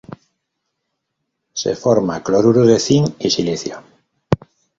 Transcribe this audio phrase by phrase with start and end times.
[1.61, 3.83] Se forma cloruro de cinc y silicio.